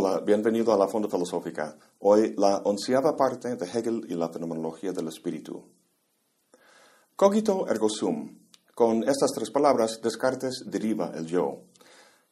Hola, 0.00 0.20
bienvenido 0.20 0.72
a 0.72 0.76
la 0.76 0.86
Fonda 0.86 1.08
Filosófica. 1.08 1.76
Hoy 1.98 2.32
la 2.36 2.58
onceava 2.58 3.16
parte 3.16 3.56
de 3.56 3.66
Hegel 3.66 4.06
y 4.08 4.14
la 4.14 4.28
fenomenología 4.28 4.92
del 4.92 5.08
espíritu. 5.08 5.60
Cogito 7.16 7.66
ergo 7.66 7.88
sum. 7.88 8.38
Con 8.76 9.02
estas 9.02 9.32
tres 9.34 9.50
palabras, 9.50 9.98
Descartes 10.00 10.62
deriva 10.66 11.10
el 11.16 11.26
yo. 11.26 11.64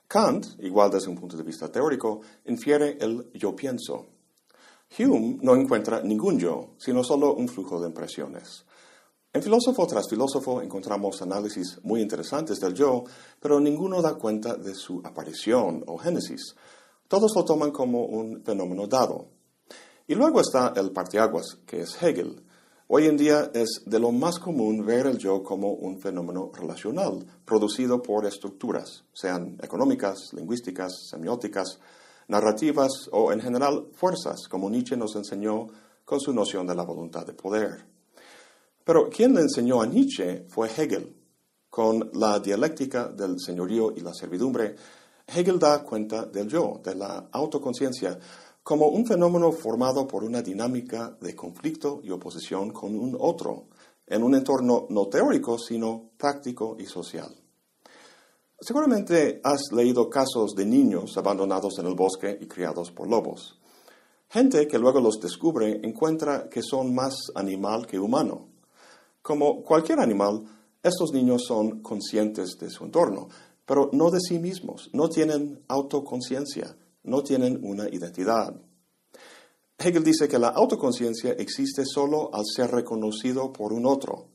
Kant, 0.06 0.46
igual 0.60 0.92
desde 0.92 1.08
un 1.08 1.16
punto 1.16 1.36
de 1.36 1.42
vista 1.42 1.68
teórico, 1.68 2.20
infiere 2.44 2.98
el 3.00 3.32
yo 3.32 3.56
pienso. 3.56 4.06
Hume 4.96 5.38
no 5.42 5.56
encuentra 5.56 6.00
ningún 6.02 6.38
yo, 6.38 6.76
sino 6.78 7.02
solo 7.02 7.34
un 7.34 7.48
flujo 7.48 7.80
de 7.80 7.88
impresiones. 7.88 8.64
En 9.32 9.42
filósofo 9.42 9.88
tras 9.88 10.08
filósofo 10.08 10.62
encontramos 10.62 11.20
análisis 11.20 11.80
muy 11.82 12.00
interesantes 12.00 12.60
del 12.60 12.74
yo, 12.74 13.02
pero 13.40 13.58
ninguno 13.58 14.00
da 14.00 14.14
cuenta 14.14 14.54
de 14.54 14.72
su 14.72 15.02
aparición 15.04 15.82
o 15.88 15.98
génesis. 15.98 16.54
Todos 17.08 17.32
lo 17.36 17.44
toman 17.44 17.70
como 17.70 18.04
un 18.04 18.42
fenómeno 18.42 18.86
dado. 18.86 19.28
Y 20.08 20.14
luego 20.14 20.40
está 20.40 20.72
el 20.76 20.92
partiaguas, 20.92 21.58
que 21.66 21.80
es 21.80 22.02
Hegel. 22.02 22.42
Hoy 22.88 23.06
en 23.06 23.16
día 23.16 23.50
es 23.54 23.82
de 23.84 23.98
lo 23.98 24.12
más 24.12 24.38
común 24.38 24.84
ver 24.84 25.06
el 25.06 25.18
yo 25.18 25.42
como 25.42 25.72
un 25.72 26.00
fenómeno 26.00 26.50
relacional, 26.52 27.24
producido 27.44 28.02
por 28.02 28.26
estructuras, 28.26 29.04
sean 29.12 29.58
económicas, 29.62 30.32
lingüísticas, 30.32 31.08
semióticas, 31.10 31.78
narrativas 32.28 33.08
o 33.12 33.32
en 33.32 33.40
general 33.40 33.88
fuerzas, 33.92 34.48
como 34.48 34.70
Nietzsche 34.70 34.96
nos 34.96 35.16
enseñó 35.16 35.66
con 36.04 36.20
su 36.20 36.32
noción 36.32 36.66
de 36.66 36.74
la 36.74 36.84
voluntad 36.84 37.26
de 37.26 37.34
poder. 37.34 37.84
Pero 38.84 39.08
quien 39.10 39.34
le 39.34 39.40
enseñó 39.40 39.82
a 39.82 39.86
Nietzsche 39.86 40.44
fue 40.48 40.68
Hegel. 40.68 41.14
Con 41.68 42.10
la 42.14 42.38
dialéctica 42.38 43.08
del 43.08 43.40
señorío 43.40 43.92
y 43.94 44.00
la 44.00 44.14
servidumbre, 44.14 44.76
Hegel 45.26 45.58
da 45.58 45.82
cuenta 45.82 46.24
del 46.24 46.48
yo, 46.48 46.80
de 46.84 46.94
la 46.94 47.28
autoconciencia, 47.32 48.18
como 48.62 48.88
un 48.88 49.06
fenómeno 49.06 49.52
formado 49.52 50.06
por 50.06 50.24
una 50.24 50.42
dinámica 50.42 51.16
de 51.20 51.34
conflicto 51.34 52.00
y 52.02 52.10
oposición 52.10 52.70
con 52.70 52.98
un 52.98 53.16
otro, 53.18 53.66
en 54.06 54.22
un 54.22 54.34
entorno 54.34 54.86
no 54.90 55.08
teórico, 55.08 55.58
sino 55.58 56.10
práctico 56.16 56.76
y 56.78 56.86
social. 56.86 57.34
Seguramente 58.58 59.40
has 59.44 59.70
leído 59.72 60.08
casos 60.08 60.54
de 60.54 60.64
niños 60.64 61.16
abandonados 61.18 61.78
en 61.78 61.86
el 61.86 61.94
bosque 61.94 62.38
y 62.40 62.46
criados 62.46 62.90
por 62.90 63.08
lobos. 63.08 63.60
Gente 64.28 64.66
que 64.66 64.78
luego 64.78 65.00
los 65.00 65.20
descubre 65.20 65.80
encuentra 65.84 66.48
que 66.48 66.62
son 66.62 66.94
más 66.94 67.14
animal 67.34 67.86
que 67.86 67.98
humano. 67.98 68.48
Como 69.22 69.62
cualquier 69.62 70.00
animal, 70.00 70.44
estos 70.82 71.12
niños 71.12 71.44
son 71.46 71.82
conscientes 71.82 72.56
de 72.58 72.70
su 72.70 72.84
entorno, 72.84 73.28
pero 73.66 73.90
no 73.92 74.10
de 74.10 74.20
sí 74.20 74.38
mismos, 74.38 74.88
no 74.92 75.08
tienen 75.08 75.62
autoconciencia, 75.68 76.76
no 77.02 77.22
tienen 77.22 77.60
una 77.62 77.88
identidad. 77.88 78.54
Hegel 79.78 80.04
dice 80.04 80.28
que 80.28 80.38
la 80.38 80.48
autoconciencia 80.48 81.32
existe 81.32 81.84
solo 81.84 82.30
al 82.32 82.44
ser 82.46 82.70
reconocido 82.70 83.52
por 83.52 83.72
un 83.72 83.84
otro. 83.84 84.28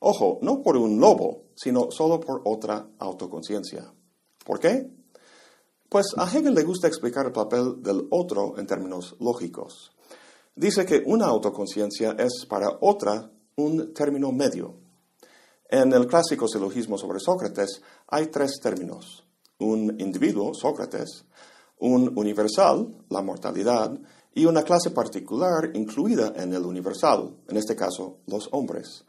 Ojo, 0.00 0.38
no 0.42 0.62
por 0.62 0.76
un 0.76 0.98
lobo, 0.98 1.44
sino 1.54 1.90
solo 1.90 2.18
por 2.18 2.42
otra 2.44 2.88
autoconciencia. 2.98 3.92
¿Por 4.44 4.58
qué? 4.58 4.90
Pues 5.88 6.06
a 6.16 6.24
Hegel 6.24 6.54
le 6.54 6.64
gusta 6.64 6.88
explicar 6.88 7.26
el 7.26 7.32
papel 7.32 7.82
del 7.82 8.08
otro 8.10 8.58
en 8.58 8.66
términos 8.66 9.14
lógicos. 9.20 9.92
Dice 10.56 10.84
que 10.84 11.02
una 11.06 11.26
autoconciencia 11.26 12.16
es 12.18 12.46
para 12.48 12.78
otra 12.80 13.30
un 13.56 13.94
término 13.94 14.32
medio. 14.32 14.81
En 15.72 15.90
el 15.94 16.06
clásico 16.06 16.46
silogismo 16.46 16.98
sobre 16.98 17.18
Sócrates 17.18 17.80
hay 18.08 18.26
tres 18.26 18.60
términos. 18.62 19.24
Un 19.58 19.98
individuo, 20.00 20.52
Sócrates, 20.52 21.24
un 21.78 22.12
universal, 22.14 22.94
la 23.08 23.22
mortalidad, 23.22 23.98
y 24.34 24.44
una 24.44 24.64
clase 24.64 24.90
particular 24.90 25.70
incluida 25.72 26.34
en 26.36 26.52
el 26.52 26.66
universal, 26.66 27.38
en 27.48 27.56
este 27.56 27.74
caso 27.74 28.18
los 28.26 28.50
hombres. 28.52 29.06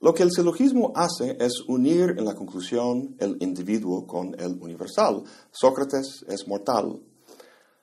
Lo 0.00 0.14
que 0.14 0.22
el 0.22 0.32
silogismo 0.32 0.94
hace 0.96 1.36
es 1.38 1.60
unir 1.68 2.14
en 2.16 2.24
la 2.24 2.34
conclusión 2.34 3.14
el 3.18 3.36
individuo 3.40 4.06
con 4.06 4.34
el 4.40 4.58
universal. 4.62 5.22
Sócrates 5.50 6.24
es 6.26 6.48
mortal. 6.48 7.02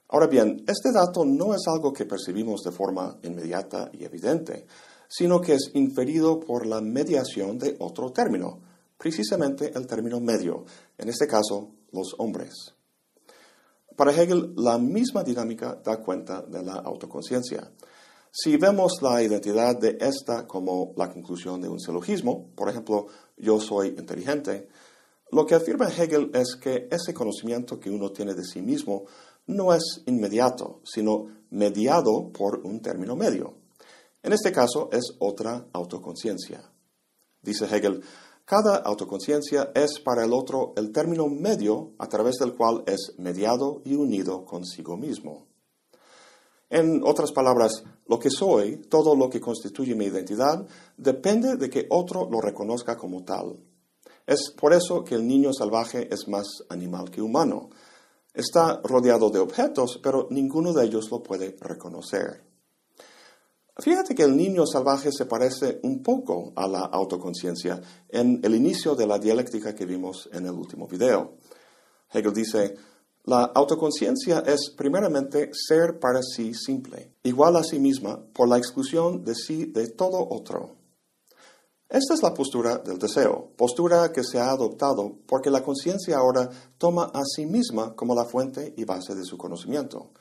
Ahora 0.08 0.26
bien, 0.26 0.64
este 0.68 0.92
dato 0.92 1.26
no 1.26 1.54
es 1.54 1.62
algo 1.68 1.94
que 1.94 2.08
percibimos 2.08 2.64
de 2.64 2.72
forma 2.72 3.20
inmediata 3.22 3.92
y 3.94 4.04
evidente 4.04 4.66
sino 5.10 5.42
que 5.42 5.56
es 5.56 5.72
inferido 5.74 6.40
por 6.40 6.66
la 6.68 6.80
mediación 6.80 7.58
de 7.58 7.76
otro 7.80 8.12
término, 8.12 8.62
precisamente 8.98 9.72
el 9.76 9.88
término 9.88 10.20
medio, 10.20 10.66
en 10.98 11.10
este 11.10 11.28
caso 11.28 11.72
los 11.92 12.16
hombres. 12.20 12.76
Para 13.96 14.14
Hegel, 14.14 14.54
la 14.56 14.78
misma 14.78 15.24
dinámica 15.24 15.82
da 15.84 15.98
cuenta 15.98 16.42
de 16.44 16.64
la 16.64 16.76
autoconciencia. 16.76 17.70
Si 18.32 18.56
vemos 18.56 19.02
la 19.02 19.22
identidad 19.24 19.78
de 19.78 19.98
esta 20.00 20.48
como 20.48 20.94
la 20.96 21.12
conclusión 21.12 21.60
de 21.60 21.68
un 21.68 21.80
silogismo, 21.80 22.52
por 22.56 22.70
ejemplo, 22.70 23.08
yo 23.36 23.60
soy 23.60 23.88
inteligente, 23.90 24.70
lo 25.32 25.46
que 25.46 25.56
afirma 25.56 25.90
Hegel 25.90 26.32
es 26.34 26.56
que 26.56 26.88
ese 26.92 27.14
conocimiento 27.14 27.80
que 27.80 27.90
uno 27.90 28.12
tiene 28.12 28.36
de 28.36 28.44
sí 28.44 28.62
mismo 28.62 29.06
no 29.48 29.74
es 29.74 30.04
inmediato, 30.06 30.82
sino 30.84 31.26
mediado 31.50 32.32
por 32.32 32.62
un 32.64 32.82
término 32.82 33.16
medio. 33.16 33.59
En 34.22 34.34
este 34.34 34.52
caso 34.52 34.90
es 34.92 35.16
otra 35.20 35.68
autoconciencia. 35.72 36.62
Dice 37.42 37.66
Hegel, 37.66 38.04
cada 38.44 38.78
autoconciencia 38.78 39.72
es 39.76 40.00
para 40.00 40.26
el 40.26 40.34
otro 40.34 40.74
el 40.76 40.92
término 40.92 41.28
medio 41.28 41.92
a 42.00 42.08
través 42.08 42.36
del 42.38 42.56
cual 42.56 42.84
es 42.88 43.14
mediado 43.18 43.82
y 43.86 43.96
unido 43.96 44.44
consigo 44.44 44.98
mismo. 44.98 45.46
En 46.70 47.02
otras 47.04 47.32
palabras, 47.32 47.84
lo 48.08 48.20
que 48.20 48.30
soy, 48.30 48.78
todo 48.78 49.16
lo 49.16 49.30
que 49.30 49.40
constituye 49.40 49.96
mi 49.96 50.06
identidad, 50.06 50.68
depende 50.98 51.56
de 51.56 51.70
que 51.70 51.88
otro 51.90 52.28
lo 52.30 52.42
reconozca 52.42 52.98
como 52.98 53.24
tal. 53.24 53.60
Es 54.28 54.52
por 54.52 54.74
eso 54.74 55.04
que 55.04 55.16
el 55.16 55.26
niño 55.26 55.54
salvaje 55.54 56.14
es 56.14 56.28
más 56.28 56.48
animal 56.70 57.10
que 57.10 57.22
humano. 57.22 57.70
Está 58.34 58.82
rodeado 58.84 59.30
de 59.30 59.40
objetos, 59.40 60.00
pero 60.04 60.28
ninguno 60.30 60.74
de 60.74 60.86
ellos 60.86 61.10
lo 61.10 61.24
puede 61.24 61.56
reconocer. 61.60 62.49
Fíjate 63.80 64.14
que 64.14 64.24
el 64.24 64.36
niño 64.36 64.66
salvaje 64.66 65.10
se 65.12 65.26
parece 65.26 65.80
un 65.84 66.04
poco 66.04 66.52
a 66.56 66.68
la 66.68 66.82
autoconciencia 66.82 67.82
en 68.10 68.42
el 68.44 68.54
inicio 68.56 68.94
de 68.94 69.08
la 69.08 69.20
dialéctica 69.20 69.74
que 69.74 69.86
vimos 69.86 70.30
en 70.34 70.46
el 70.46 70.52
último 70.52 70.86
video. 70.86 71.38
Hegel 72.12 72.34
dice, 72.34 72.76
la 73.24 73.44
autoconciencia 73.46 74.40
es 74.40 74.74
primeramente 74.76 75.52
ser 75.54 75.98
para 75.98 76.22
sí 76.22 76.54
simple, 76.54 77.14
igual 77.24 77.56
a 77.56 77.64
sí 77.64 77.80
misma 77.80 78.20
por 78.34 78.50
la 78.50 78.58
exclusión 78.58 79.24
de 79.24 79.36
sí 79.36 79.68
de 79.68 79.88
todo 79.88 80.28
otro. 80.30 80.76
Esta 81.88 82.14
es 82.14 82.22
la 82.22 82.34
postura 82.34 82.80
del 82.80 83.00
deseo, 83.00 83.54
postura 83.56 84.12
que 84.12 84.24
se 84.24 84.40
ha 84.40 84.52
adoptado 84.52 85.20
porque 85.26 85.50
la 85.50 85.64
conciencia 85.64 86.18
ahora 86.18 86.50
toma 86.78 87.12
a 87.14 87.24
sí 87.24 87.46
misma 87.46 87.96
como 87.96 88.14
la 88.14 88.26
fuente 88.26 88.74
y 88.76 88.84
base 88.84 89.16
de 89.16 89.24
su 89.24 89.38
conocimiento 89.38 90.12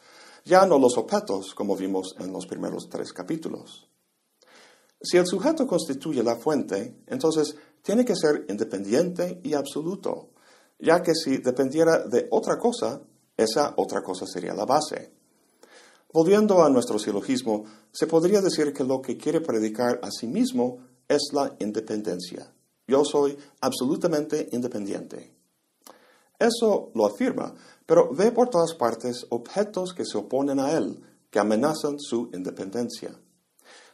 ya 0.44 0.66
no 0.66 0.78
los 0.78 0.97
objetos, 0.97 1.54
como 1.54 1.76
vimos 1.76 2.15
en 2.19 2.32
los 2.32 2.47
primeros 2.47 2.88
tres 2.88 3.12
capítulos. 3.12 3.88
Si 5.00 5.16
el 5.16 5.26
sujeto 5.26 5.66
constituye 5.66 6.22
la 6.22 6.37
fuente, 6.37 7.03
entonces 7.06 7.54
tiene 7.82 8.04
que 8.04 8.16
ser 8.16 8.47
independiente 8.49 9.41
y 9.44 9.54
absoluto, 9.54 10.31
ya 10.78 11.03
que 11.03 11.15
si 11.15 11.38
dependiera 11.38 12.06
de 12.06 12.26
otra 12.31 12.59
cosa, 12.59 13.00
esa 13.37 13.75
otra 13.76 14.03
cosa 14.03 14.26
sería 14.26 14.54
la 14.54 14.65
base. 14.65 15.12
Volviendo 16.12 16.65
a 16.65 16.70
nuestro 16.70 16.99
silogismo, 16.99 17.65
se 17.93 18.06
podría 18.06 18.41
decir 18.41 18.73
que 18.73 18.82
lo 18.82 19.00
que 19.00 19.17
quiere 19.17 19.41
predicar 19.41 20.00
a 20.02 20.11
sí 20.11 20.26
mismo 20.26 20.79
es 21.06 21.31
la 21.32 21.55
independencia. 21.61 22.52
Yo 22.87 23.05
soy 23.05 23.37
absolutamente 23.61 24.49
independiente. 24.52 25.38
Eso 26.38 26.90
lo 26.94 27.06
afirma, 27.06 27.55
pero 27.85 28.12
ve 28.14 28.31
por 28.32 28.49
todas 28.49 28.75
partes 28.75 29.26
objetos 29.31 29.93
que 29.93 30.05
se 30.05 30.19
oponen 30.19 30.61
a 30.61 30.73
él, 30.73 31.02
que 31.31 31.38
amenazan 31.38 31.99
su 31.99 32.31
independencia. 32.32 33.19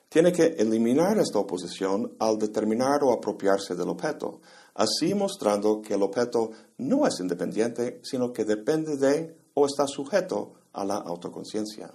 Tiene 0.09 0.33
que 0.33 0.55
eliminar 0.59 1.19
esta 1.19 1.39
oposición 1.39 2.15
al 2.19 2.39
determinar 2.39 3.03
o 3.03 3.13
apropiarse 3.13 3.75
del 3.75 3.89
objeto, 3.89 4.41
así 4.75 5.15
mostrando 5.15 5.81
que 5.81 5.95
el 5.95 6.03
objeto 6.03 6.51
no 6.79 7.07
es 7.07 7.19
independiente, 7.21 8.01
sino 8.05 8.33
que 8.33 8.45
depende 8.45 8.97
de 8.97 9.37
o 9.55 9.67
está 9.67 9.87
sujeto 9.87 10.55
a 10.73 10.85
la 10.85 10.97
autoconciencia. 10.97 11.91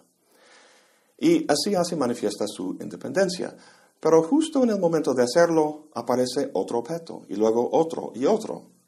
Y 1.18 1.46
así 1.52 1.76
hace 1.76 1.96
manifiesta 1.96 2.46
su 2.48 2.78
independencia. 2.80 3.56
Pero 4.00 4.24
justo 4.24 4.64
en 4.64 4.70
el 4.70 4.80
momento 4.80 5.14
de 5.14 5.24
hacerlo 5.24 5.90
aparece 5.94 6.50
otro 6.54 6.80
objeto, 6.80 7.24
y 7.28 7.36
luego 7.36 7.70
otro 7.74 8.14
y 8.16 8.26
otro. 8.26 8.79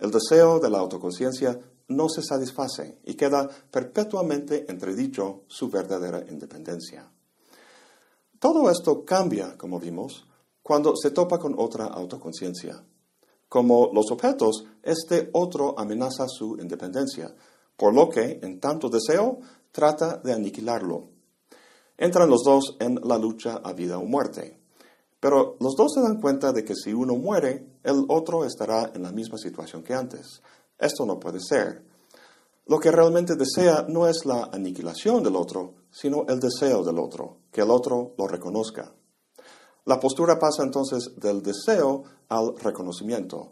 El 0.00 0.10
deseo 0.10 0.58
de 0.58 0.70
la 0.70 0.78
autoconciencia 0.78 1.60
no 1.88 2.08
se 2.08 2.22
satisface 2.22 2.98
y 3.04 3.14
queda 3.14 3.48
perpetuamente 3.70 4.64
entredicho 4.70 5.42
su 5.46 5.68
verdadera 5.68 6.24
independencia. 6.28 7.10
Todo 8.38 8.70
esto 8.70 9.04
cambia, 9.04 9.58
como 9.58 9.78
vimos, 9.78 10.26
cuando 10.62 10.94
se 10.96 11.10
topa 11.10 11.38
con 11.38 11.54
otra 11.58 11.84
autoconciencia. 11.86 12.82
Como 13.48 13.90
los 13.92 14.10
objetos, 14.10 14.64
este 14.82 15.28
otro 15.32 15.78
amenaza 15.78 16.26
su 16.28 16.56
independencia, 16.58 17.34
por 17.76 17.92
lo 17.92 18.08
que, 18.08 18.38
en 18.42 18.60
tanto 18.60 18.88
deseo, 18.88 19.40
trata 19.72 20.18
de 20.18 20.32
aniquilarlo. 20.32 21.08
Entran 21.98 22.30
los 22.30 22.42
dos 22.44 22.76
en 22.78 23.00
la 23.04 23.18
lucha 23.18 23.60
a 23.62 23.72
vida 23.72 23.98
o 23.98 24.04
muerte. 24.04 24.59
Pero 25.20 25.56
los 25.60 25.74
dos 25.76 25.92
se 25.94 26.00
dan 26.00 26.20
cuenta 26.20 26.52
de 26.52 26.64
que 26.64 26.74
si 26.74 26.94
uno 26.94 27.14
muere, 27.14 27.66
el 27.84 28.04
otro 28.08 28.44
estará 28.44 28.90
en 28.94 29.02
la 29.02 29.12
misma 29.12 29.36
situación 29.36 29.82
que 29.82 29.94
antes. 29.94 30.42
Esto 30.78 31.04
no 31.04 31.20
puede 31.20 31.40
ser. 31.40 31.84
Lo 32.66 32.78
que 32.78 32.90
realmente 32.90 33.36
desea 33.36 33.84
no 33.86 34.06
es 34.06 34.24
la 34.24 34.48
aniquilación 34.52 35.22
del 35.22 35.36
otro, 35.36 35.74
sino 35.90 36.24
el 36.28 36.40
deseo 36.40 36.82
del 36.82 36.98
otro, 36.98 37.38
que 37.52 37.60
el 37.60 37.70
otro 37.70 38.14
lo 38.16 38.26
reconozca. 38.26 38.94
La 39.84 39.98
postura 39.98 40.38
pasa 40.38 40.62
entonces 40.62 41.12
del 41.16 41.42
deseo 41.42 42.04
al 42.28 42.56
reconocimiento. 42.56 43.50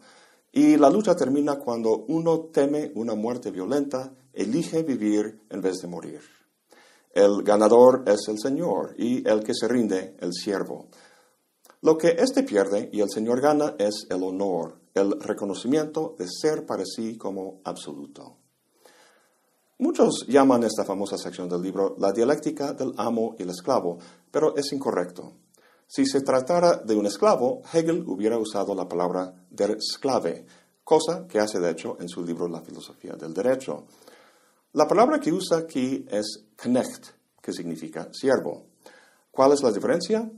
Y 0.53 0.77
la 0.77 0.89
lucha 0.89 1.15
termina 1.15 1.59
cuando 1.59 2.05
uno 2.09 2.47
teme 2.53 2.93
una 2.95 3.15
muerte 3.15 3.51
violenta, 3.51 4.13
elige 4.33 4.83
vivir 4.83 5.43
en 5.51 5.61
vez 5.61 5.79
de 5.83 5.89
morir. 5.89 6.21
El 7.11 7.43
ganador 7.43 8.05
es 8.07 8.29
el 8.29 8.39
Señor 8.39 8.95
y 8.97 9.29
el 9.29 9.43
que 9.43 9.55
se 9.55 9.67
rinde, 9.67 10.17
el 10.21 10.33
siervo. 10.33 10.87
Lo 11.81 11.97
que 11.97 12.09
éste 12.19 12.43
pierde 12.43 12.91
y 12.93 13.01
el 13.01 13.09
Señor 13.09 13.41
gana 13.41 13.77
es 13.79 14.07
el 14.11 14.23
honor, 14.25 14.81
el 14.95 15.21
reconocimiento 15.21 16.17
de 16.19 16.27
ser 16.29 16.67
para 16.67 16.85
sí 16.85 17.17
como 17.17 17.61
absoluto. 17.65 18.37
Muchos 19.79 20.27
llaman 20.27 20.65
esta 20.65 20.85
famosa 20.85 21.17
sección 21.17 21.49
del 21.49 21.63
libro 21.63 21.95
la 21.99 22.11
dialéctica 22.11 22.73
del 22.73 22.95
amo 22.97 23.37
y 23.39 23.45
el 23.45 23.51
esclavo, 23.51 23.99
pero 24.29 24.57
es 24.57 24.73
incorrecto. 24.73 25.35
Si 25.87 26.05
se 26.05 26.23
tratara 26.23 26.79
de 26.79 26.97
un 26.97 27.07
esclavo, 27.07 27.63
Hegel 27.73 28.03
hubiera 28.09 28.37
usado 28.39 28.75
la 28.75 28.89
palabra 28.89 29.33
der 29.49 29.79
Sklave, 29.81 30.45
cosa 30.83 31.29
que 31.29 31.39
hace 31.39 31.61
de 31.61 31.71
hecho 31.71 31.97
en 32.01 32.09
su 32.09 32.25
libro 32.25 32.49
La 32.49 32.61
filosofía 32.61 33.15
del 33.15 33.33
derecho. 33.33 33.87
La 34.73 34.89
palabra 34.89 35.21
que 35.21 35.33
usa 35.33 35.59
aquí 35.59 36.05
es 36.11 36.45
knecht, 36.57 37.07
que 37.41 37.53
significa 37.53 38.09
siervo. 38.13 38.67
¿Cuál 39.31 39.53
es 39.53 39.63
la 39.63 39.71
diferencia? 39.71 40.29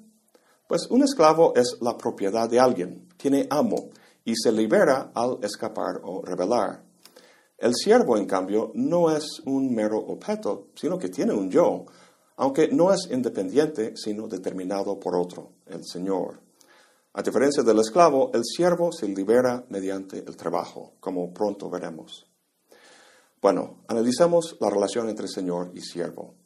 Pues 0.71 0.87
un 0.89 1.03
esclavo 1.03 1.53
es 1.57 1.79
la 1.81 1.99
propiedad 1.99 2.49
de 2.49 2.61
alguien, 2.61 3.09
tiene 3.17 3.49
amo 3.51 3.91
y 4.25 4.37
se 4.37 4.53
libera 4.53 5.11
al 5.17 5.39
escapar 5.43 6.01
o 6.05 6.23
rebelar. 6.23 6.85
El 7.59 7.75
siervo, 7.75 8.17
en 8.17 8.27
cambio, 8.27 8.71
no 8.77 9.11
es 9.11 9.43
un 9.47 9.75
mero 9.75 9.99
objeto, 9.99 10.69
sino 10.77 10.97
que 10.97 11.09
tiene 11.09 11.33
un 11.33 11.51
yo, 11.51 11.87
aunque 12.37 12.69
no 12.69 12.93
es 12.93 13.09
independiente, 13.11 13.97
sino 13.97 14.29
determinado 14.29 15.01
por 15.01 15.17
otro, 15.17 15.55
el 15.67 15.85
Señor. 15.85 16.41
A 17.15 17.23
diferencia 17.23 17.65
del 17.65 17.81
esclavo, 17.81 18.31
el 18.33 18.45
siervo 18.45 18.93
se 18.93 19.09
libera 19.09 19.65
mediante 19.71 20.19
el 20.19 20.37
trabajo, 20.37 20.93
como 21.01 21.35
pronto 21.35 21.69
veremos. 21.69 22.31
Bueno, 23.43 23.83
analicemos 23.89 24.57
la 24.61 24.71
relación 24.71 25.09
entre 25.09 25.27
Señor 25.27 25.73
y 25.75 25.81
siervo. 25.81 26.37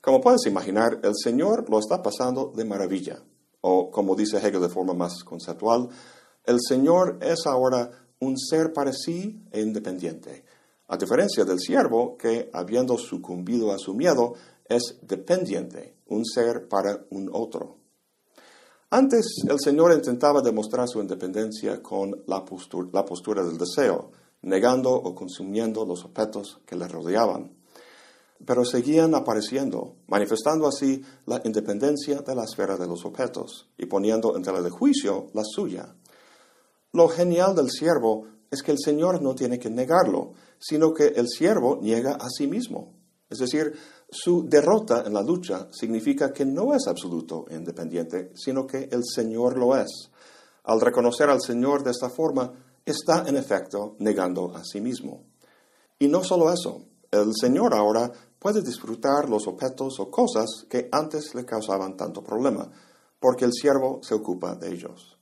Como 0.00 0.22
puedes 0.22 0.46
imaginar, 0.46 1.00
el 1.02 1.12
Señor 1.22 1.68
lo 1.68 1.78
está 1.78 2.02
pasando 2.02 2.50
de 2.56 2.64
maravilla, 2.64 3.22
o 3.60 3.90
como 3.90 4.14
dice 4.14 4.38
Hegel 4.38 4.60
de 4.60 4.68
forma 4.68 4.94
más 4.94 5.24
conceptual, 5.24 5.88
el 6.44 6.58
Señor 6.60 7.18
es 7.20 7.46
ahora 7.46 7.90
un 8.20 8.38
ser 8.38 8.72
para 8.72 8.92
sí 8.92 9.44
e 9.50 9.60
independiente, 9.60 10.44
a 10.88 10.96
diferencia 10.96 11.44
del 11.44 11.60
siervo 11.60 12.16
que, 12.16 12.50
habiendo 12.52 12.96
sucumbido 12.96 13.72
a 13.72 13.78
su 13.78 13.94
miedo, 13.94 14.34
es 14.68 14.98
dependiente, 15.02 15.96
un 16.06 16.24
ser 16.24 16.68
para 16.68 17.04
un 17.10 17.28
otro. 17.32 17.76
Antes 18.90 19.44
el 19.46 19.58
Señor 19.60 19.92
intentaba 19.92 20.40
demostrar 20.40 20.88
su 20.88 21.00
independencia 21.00 21.82
con 21.82 22.22
la 22.26 22.42
postura, 22.42 22.88
la 22.92 23.04
postura 23.04 23.44
del 23.44 23.58
deseo, 23.58 24.12
negando 24.42 24.92
o 24.92 25.14
consumiendo 25.14 25.84
los 25.84 26.04
objetos 26.06 26.60
que 26.64 26.76
le 26.76 26.88
rodeaban. 26.88 27.57
Pero 28.44 28.64
seguían 28.64 29.14
apareciendo, 29.14 29.96
manifestando 30.06 30.66
así 30.68 31.02
la 31.26 31.40
independencia 31.44 32.20
de 32.20 32.34
la 32.34 32.44
esfera 32.44 32.76
de 32.76 32.86
los 32.86 33.04
objetos 33.04 33.68
y 33.76 33.86
poniendo 33.86 34.36
en 34.36 34.42
tela 34.42 34.62
de 34.62 34.70
juicio 34.70 35.28
la 35.34 35.42
suya. 35.44 35.94
Lo 36.92 37.08
genial 37.08 37.54
del 37.54 37.70
siervo 37.70 38.26
es 38.50 38.62
que 38.62 38.72
el 38.72 38.78
Señor 38.78 39.20
no 39.20 39.34
tiene 39.34 39.58
que 39.58 39.70
negarlo, 39.70 40.32
sino 40.58 40.94
que 40.94 41.08
el 41.08 41.28
siervo 41.28 41.78
niega 41.82 42.14
a 42.14 42.28
sí 42.30 42.46
mismo. 42.46 42.94
Es 43.28 43.38
decir, 43.38 43.74
su 44.10 44.48
derrota 44.48 45.04
en 45.06 45.12
la 45.12 45.22
lucha 45.22 45.68
significa 45.70 46.32
que 46.32 46.46
no 46.46 46.74
es 46.74 46.86
absoluto 46.86 47.44
e 47.50 47.56
independiente, 47.56 48.32
sino 48.34 48.66
que 48.66 48.88
el 48.90 49.02
Señor 49.04 49.58
lo 49.58 49.76
es. 49.76 50.10
Al 50.64 50.80
reconocer 50.80 51.28
al 51.28 51.42
Señor 51.42 51.82
de 51.82 51.90
esta 51.90 52.08
forma, 52.08 52.52
está 52.86 53.24
en 53.26 53.36
efecto 53.36 53.96
negando 53.98 54.54
a 54.54 54.64
sí 54.64 54.80
mismo. 54.80 55.24
Y 55.98 56.08
no 56.08 56.24
solo 56.24 56.50
eso, 56.50 56.84
el 57.10 57.32
Señor 57.38 57.74
ahora 57.74 58.10
puede 58.38 58.62
disfrutar 58.62 59.28
los 59.28 59.46
objetos 59.46 59.98
o 60.00 60.10
cosas 60.10 60.46
que 60.68 60.88
antes 60.92 61.34
le 61.34 61.44
causaban 61.44 61.96
tanto 61.96 62.22
problema, 62.22 62.70
porque 63.18 63.44
el 63.44 63.52
siervo 63.52 64.00
se 64.02 64.14
ocupa 64.14 64.54
de 64.54 64.72
ellos. 64.72 65.18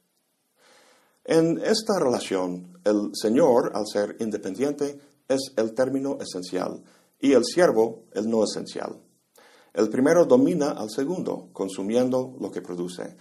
En 1.25 1.59
esta 1.59 1.99
relación, 1.99 2.79
el 2.85 3.11
Señor, 3.15 3.73
al 3.75 3.87
ser 3.87 4.17
independiente, 4.21 5.01
es 5.29 5.53
el 5.57 5.75
término 5.75 6.19
esencial, 6.21 6.85
y 7.19 7.33
el 7.33 7.45
siervo 7.45 8.05
el 8.13 8.29
no 8.29 8.45
esencial. 8.45 9.01
El 9.73 9.89
primero 9.89 10.25
domina 10.25 10.71
al 10.71 10.91
segundo, 10.91 11.49
consumiendo 11.53 12.35
lo 12.41 12.51
que 12.51 12.63
produce. 12.63 13.17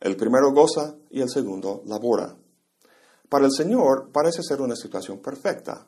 El 0.00 0.16
primero 0.16 0.52
goza 0.52 0.96
y 1.10 1.20
el 1.20 1.28
segundo 1.28 1.82
labora. 1.86 2.36
Para 3.28 3.46
el 3.46 3.52
Señor 3.52 4.10
parece 4.10 4.42
ser 4.42 4.60
una 4.60 4.74
situación 4.74 5.18
perfecta. 5.18 5.86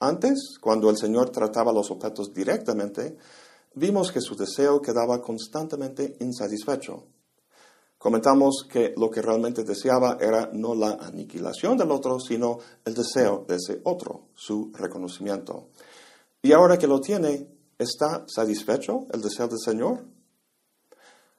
Antes, 0.00 0.58
cuando 0.58 0.88
el 0.88 0.96
Señor 0.96 1.28
trataba 1.28 1.72
los 1.72 1.90
objetos 1.90 2.32
directamente, 2.32 3.18
vimos 3.74 4.10
que 4.10 4.22
su 4.22 4.34
deseo 4.34 4.80
quedaba 4.80 5.20
constantemente 5.20 6.16
insatisfecho. 6.20 7.04
Comentamos 7.98 8.66
que 8.66 8.94
lo 8.96 9.10
que 9.10 9.20
realmente 9.20 9.62
deseaba 9.62 10.16
era 10.18 10.48
no 10.54 10.74
la 10.74 10.92
aniquilación 10.92 11.76
del 11.76 11.90
otro, 11.90 12.18
sino 12.18 12.56
el 12.82 12.94
deseo 12.94 13.44
de 13.46 13.56
ese 13.56 13.82
otro, 13.84 14.28
su 14.34 14.72
reconocimiento. 14.72 15.68
Y 16.40 16.52
ahora 16.52 16.78
que 16.78 16.86
lo 16.86 16.98
tiene, 17.02 17.46
¿está 17.78 18.24
satisfecho 18.26 19.06
el 19.12 19.20
deseo 19.20 19.48
del 19.48 19.58
Señor? 19.58 20.02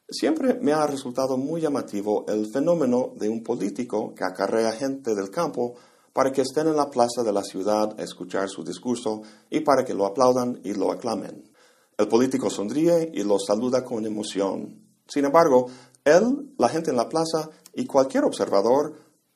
Siempre 0.08 0.54
me 0.54 0.74
ha 0.74 0.86
resultado 0.86 1.36
muy 1.36 1.62
llamativo 1.62 2.26
el 2.28 2.52
fenómeno 2.52 3.14
de 3.16 3.28
un 3.28 3.42
político 3.42 4.14
que 4.14 4.24
acarrea 4.24 4.74
gente 4.74 5.16
del 5.16 5.32
campo 5.32 5.74
para 6.14 6.32
que 6.32 6.42
estén 6.42 6.68
en 6.68 6.76
la 6.76 6.90
plaza 6.90 7.24
de 7.24 7.32
la 7.32 7.44
ciudad 7.44 8.00
a 8.00 8.04
escuchar 8.04 8.50
su 8.50 8.64
discurso 8.64 9.22
y 9.50 9.62
para 9.62 9.84
que 9.84 9.94
lo 9.94 10.06
aplaudan 10.06 10.60
y 10.64 10.74
lo 10.74 10.92
aclamen. 10.92 11.52
El 11.98 12.08
político 12.08 12.50
sonríe 12.50 13.12
y 13.14 13.24
lo 13.24 13.38
saluda 13.40 13.84
con 13.84 14.06
emoción. 14.06 14.82
Sin 15.08 15.26
embargo, 15.26 15.68
él, 16.04 16.54
la 16.58 16.70
gente 16.70 16.92
en 16.92 16.98
la 16.98 17.10
plaza 17.10 17.50
y 17.74 17.86
cualquier 17.86 18.24
observador, 18.24 18.96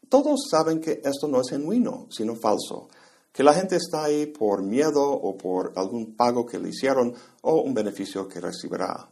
todos 0.10 0.48
saben 0.50 0.79
que 0.79 1.01
esto 1.03 1.27
no 1.27 1.41
es 1.41 1.50
genuino, 1.50 2.08
sino 2.10 2.36
falso 2.36 2.88
que 3.36 3.44
la 3.44 3.53
gente 3.53 3.75
está 3.75 4.05
ahí 4.05 4.27
por 4.27 4.63
miedo 4.63 5.12
o 5.12 5.36
por 5.36 5.74
algún 5.75 6.15
pago 6.15 6.46
que 6.46 6.58
le 6.58 6.70
hicieron 6.70 7.13
o 7.41 7.62
un 7.62 7.74
beneficio 7.74 8.29
que 8.29 8.39
recibirá. 8.39 9.10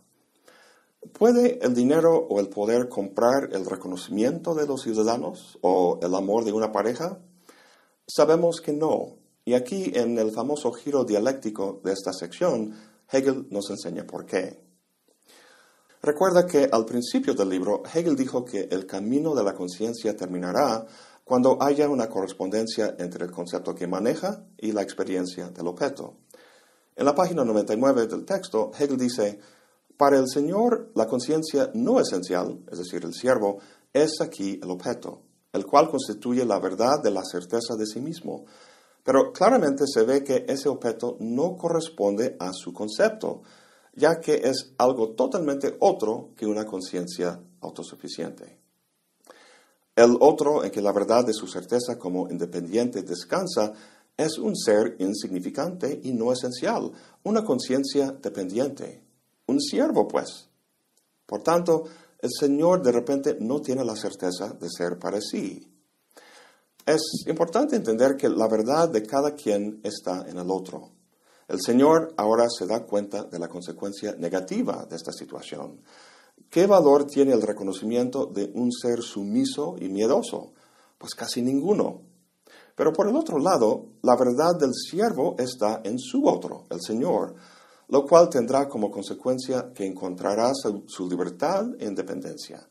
¿Puede 1.12 1.60
el 1.62 1.74
dinero 1.74 2.15
o 2.29 2.39
el 2.39 2.48
poder 2.48 2.88
comprar 2.88 3.50
el 3.51 3.65
reconocimiento 3.65 4.55
de 4.55 4.65
los 4.65 4.84
ciudadanos 4.84 5.60
o 5.60 6.00
el 6.01 6.15
amor 6.15 6.46
de 6.46 6.53
una 6.53 6.72
pareja? 6.72 7.20
Sabemos 8.07 8.62
que 8.62 8.74
no. 8.74 9.17
Y 9.45 9.53
aquí 9.53 9.91
en 9.95 10.17
el 10.17 10.31
famoso 10.31 10.72
giro 10.72 11.03
dialéctico 11.03 11.81
de 11.83 11.93
esta 11.93 12.13
sección, 12.13 12.74
Hegel 13.12 13.48
nos 13.50 13.69
enseña 13.69 14.05
por 14.05 14.25
qué. 14.25 14.62
Recuerda 16.01 16.45
que 16.45 16.67
al 16.69 16.86
principio 16.86 17.33
del 17.33 17.50
libro 17.50 17.81
Hegel 17.86 18.15
dijo 18.15 18.43
que 18.43 18.67
el 18.72 18.86
camino 18.86 19.33
de 19.33 19.43
la 19.43 19.53
conciencia 19.53 20.15
terminará 20.17 20.86
cuando 21.24 21.62
haya 21.62 21.88
una 21.88 22.10
correspondencia 22.10 22.95
entre 23.00 23.24
el 23.24 23.31
concepto 23.31 23.74
que 23.74 23.88
maneja 23.88 24.45
y 24.57 24.74
la 24.74 24.81
experiencia 24.81 25.50
del 25.50 25.67
objeto. 25.67 26.17
En 26.95 27.05
la 27.05 27.15
página 27.15 27.45
99 27.45 28.07
del 28.07 28.25
texto, 28.25 28.72
Hegel 28.77 28.98
dice, 28.98 29.39
para 29.95 30.17
el 30.17 30.27
Señor 30.27 30.91
la 30.95 31.07
conciencia 31.07 31.72
no 31.74 32.00
esencial, 32.00 32.60
es 32.69 32.79
decir, 32.79 33.05
el 33.05 33.13
siervo, 33.13 33.60
es 33.93 34.19
aquí 34.19 34.60
el 34.62 34.72
objeto, 34.72 35.22
el 35.53 35.65
cual 35.65 35.89
constituye 35.89 36.43
la 36.43 36.60
verdad 36.60 37.01
de 37.01 37.12
la 37.12 37.24
certeza 37.24 37.75
de 37.77 37.86
sí 37.86 38.01
mismo. 38.01 38.45
Pero 39.03 39.31
claramente 39.31 39.86
se 39.88 40.03
ve 40.03 40.24
que 40.24 40.45
ese 40.48 40.67
objeto 40.67 41.17
no 41.19 41.55
corresponde 41.55 42.36
a 42.39 42.51
su 42.53 42.74
concepto, 42.74 43.43
ya 43.95 44.19
que 44.19 44.41
es 44.43 44.74
algo 44.77 45.10
totalmente 45.12 45.75
otro 45.79 46.31
que 46.36 46.48
una 46.48 46.65
conciencia 46.65 47.39
autosuficiente. 47.62 48.60
El 49.95 50.17
otro 50.19 50.63
en 50.63 50.72
que 50.72 50.81
la 50.81 50.91
verdad 50.91 51.24
de 51.24 51.33
su 51.33 51.48
certeza 51.48 52.00
como 52.00 52.27
independiente 52.29 53.03
descansa 53.03 53.74
es 54.17 54.39
un 54.39 54.55
ser 54.55 54.95
insignificante 55.00 56.00
y 56.03 56.13
no 56.13 56.31
esencial, 56.31 56.91
una 57.24 57.43
conciencia 57.43 58.12
dependiente, 58.12 59.03
un 59.45 59.62
siervo 59.62 60.07
pues. 60.07 60.50
Por 61.25 61.43
tanto, 61.43 61.86
el 62.24 62.30
Señor 62.32 62.82
de 62.82 62.94
repente 62.94 63.36
no 63.42 63.60
tiene 63.60 63.84
la 63.84 63.98
certeza 63.98 64.53
de 64.53 64.70
ser 64.70 64.98
para 64.98 65.20
sí. 65.20 65.70
Es 66.86 67.01
importante 67.27 67.75
entender 67.75 68.15
que 68.15 68.30
la 68.30 68.48
verdad 68.48 68.88
de 68.88 69.03
cada 69.03 69.36
quien 69.36 69.82
está 69.84 70.24
en 70.30 70.38
el 70.38 70.50
otro. 70.50 70.92
El 71.50 71.60
Señor 71.62 72.13
ahora 72.15 72.46
se 72.50 72.65
da 72.65 72.86
cuenta 72.86 73.25
de 73.25 73.39
la 73.39 73.50
consecuencia 73.50 74.15
negativa 74.15 74.86
de 74.89 74.96
esta 74.96 75.12
situación. 75.12 75.82
¿Qué 76.50 76.65
valor 76.65 77.08
tiene 77.08 77.34
el 77.34 77.42
reconocimiento 77.42 78.25
de 78.25 78.50
un 78.56 78.72
ser 78.72 79.01
sumiso 79.01 79.75
y 79.77 79.89
miedoso? 79.89 80.53
Pues 80.98 81.15
casi 81.15 81.42
ninguno. 81.42 82.03
Pero 82.74 82.94
por 82.94 83.10
el 83.10 83.18
otro 83.18 83.38
lado, 83.38 83.88
la 84.01 84.15
verdad 84.15 84.58
del 84.58 84.74
siervo 84.74 85.36
está 85.38 85.82
en 85.84 86.00
su 86.00 86.25
otro, 86.25 86.68
el 86.70 86.80
Señor, 86.82 87.36
lo 87.88 88.06
cual 88.06 88.30
tendrá 88.30 88.68
como 88.68 88.90
consecuencia 88.90 89.72
que 89.74 89.86
encontrará 89.86 90.52
su, 90.54 91.10
libertad 91.10 91.66
e 91.80 91.86
independencia. 91.86 92.68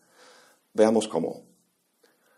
Veamos 0.74 1.08
cómo. 1.08 1.42